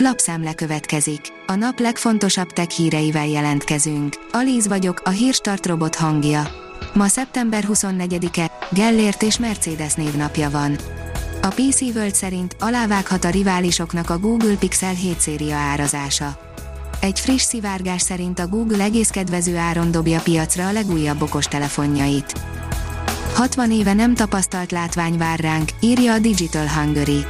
[0.00, 1.20] Lapszemle következik.
[1.46, 4.16] A nap legfontosabb tech híreivel jelentkezünk.
[4.32, 6.48] Alíz vagyok, a hírstart robot hangja.
[6.94, 10.78] Ma szeptember 24-e, Gellért és Mercedes névnapja van.
[11.42, 16.38] A PC World szerint alávághat a riválisoknak a Google Pixel 7 széria árazása.
[17.00, 22.32] Egy friss szivárgás szerint a Google egész kedvező áron dobja piacra a legújabb okostelefonjait.
[23.34, 27.24] 60 éve nem tapasztalt látvány vár ránk, írja a Digital Hungary.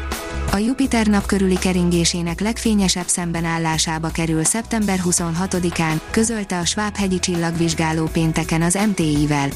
[0.58, 8.62] A Jupiter nap körüli keringésének legfényesebb szembenállásába kerül szeptember 26-án, közölte a Schwab-hegyi csillagvizsgáló pénteken
[8.62, 9.48] az MTI-vel.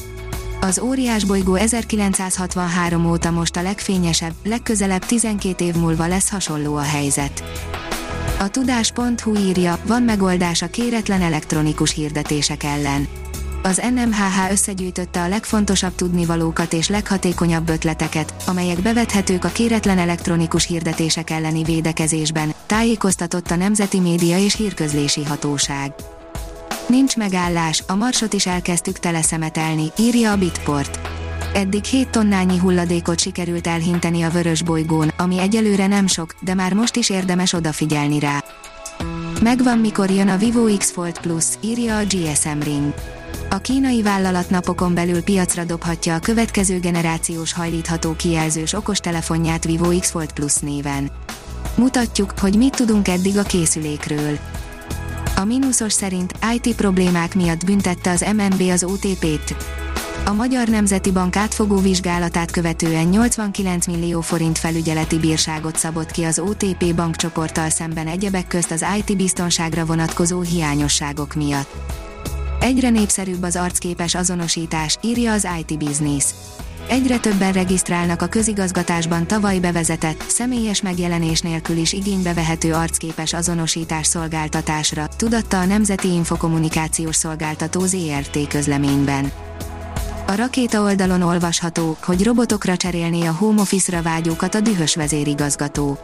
[0.61, 6.81] Az óriás bolygó 1963 óta most a legfényesebb, legközelebb 12 év múlva lesz hasonló a
[6.81, 7.43] helyzet.
[8.39, 13.07] A tudás.hu írja, van megoldás a kéretlen elektronikus hirdetések ellen
[13.63, 21.29] az NMHH összegyűjtötte a legfontosabb tudnivalókat és leghatékonyabb ötleteket, amelyek bevethetők a kéretlen elektronikus hirdetések
[21.29, 25.93] elleni védekezésben, tájékoztatott a Nemzeti Média és Hírközlési Hatóság.
[26.87, 30.99] Nincs megállás, a marsot is elkezdtük teleszemetelni, írja a Bitport.
[31.53, 36.73] Eddig 7 tonnányi hulladékot sikerült elhinteni a vörös bolygón, ami egyelőre nem sok, de már
[36.73, 38.43] most is érdemes odafigyelni rá.
[39.41, 42.93] Megvan mikor jön a Vivo X Fold Plus, írja a GSM Ring.
[43.53, 50.11] A kínai vállalat napokon belül piacra dobhatja a következő generációs hajlítható kijelzős okostelefonját Vivo X
[50.11, 51.11] Fold Plus néven.
[51.75, 54.37] Mutatjuk, hogy mit tudunk eddig a készülékről.
[55.35, 59.55] A mínuszos szerint IT problémák miatt büntette az MNB az OTP-t.
[60.25, 66.39] A Magyar Nemzeti Bank átfogó vizsgálatát követően 89 millió forint felügyeleti bírságot szabott ki az
[66.39, 72.11] OTP bankcsoporttal szemben egyebek közt az IT biztonságra vonatkozó hiányosságok miatt.
[72.63, 76.25] Egyre népszerűbb az arcképes azonosítás, írja az IT Business.
[76.89, 84.07] Egyre többen regisztrálnak a közigazgatásban tavaly bevezetett, személyes megjelenés nélkül is igénybe vehető arcképes azonosítás
[84.07, 89.31] szolgáltatásra, tudatta a Nemzeti Infokommunikációs Szolgáltató ZRT közleményben.
[90.27, 95.97] A rakéta oldalon olvasható, hogy robotokra cserélné a home office-ra vágyókat a dühös vezérigazgató.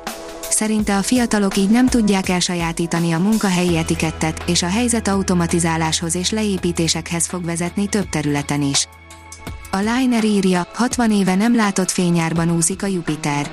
[0.60, 6.32] Szerinte a fiatalok így nem tudják elsajátítani a munkahelyi etikettet, és a helyzet automatizáláshoz és
[6.32, 8.88] leépítésekhez fog vezetni több területen is.
[9.72, 13.52] A Liner írja, 60 éve nem látott fényárban úszik a Jupiter.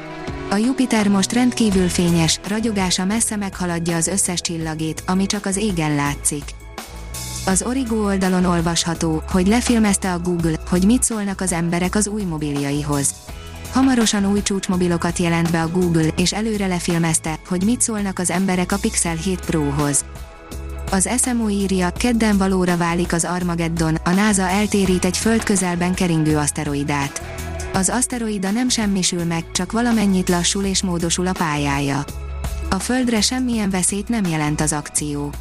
[0.51, 5.95] A Jupiter most rendkívül fényes, ragyogása messze meghaladja az összes csillagét, ami csak az égen
[5.95, 6.45] látszik.
[7.47, 12.23] Az Origo oldalon olvasható, hogy lefilmezte a Google, hogy mit szólnak az emberek az új
[12.23, 13.15] mobiljaihoz.
[13.77, 18.73] Hamarosan új csúcsmobilokat jelent be a Google, és előre lefilmezte, hogy mit szólnak az emberek
[18.73, 20.05] a Pixel 7 Pro-hoz.
[20.91, 26.37] Az SMO írja, kedden valóra válik az Armageddon, a NASA eltérít egy föld közelben keringő
[26.37, 27.23] aszteroidát.
[27.73, 32.05] Az aszteroida nem semmisül meg, csak valamennyit lassul és módosul a pályája.
[32.71, 35.33] A Földre semmilyen veszélyt nem jelent az akció.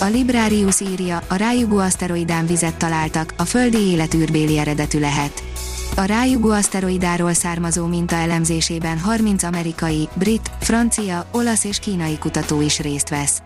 [0.00, 5.42] A Librarius írja, a rájugó aszteroidán vizet találtak, a földi életűrbéli eredetű lehet.
[5.96, 12.80] A rájugó aszteroidáról származó minta elemzésében 30 amerikai, brit, francia, olasz és kínai kutató is
[12.80, 13.42] részt vesz.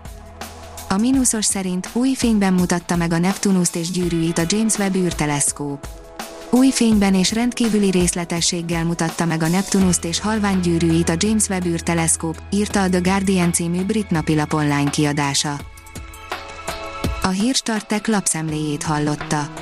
[0.89, 5.87] A mínuszos szerint új fényben mutatta meg a Neptunuszt és gyűrűit a James Webb űrteleszkóp.
[6.51, 11.67] Új fényben és rendkívüli részletességgel mutatta meg a Neptunuszt és halvány gyűrűit a James Webb
[11.67, 15.61] űrteleszkóp, írta a The Guardian című brit napilap online kiadása.
[17.23, 19.62] A hírstartek lapszemléjét hallotta.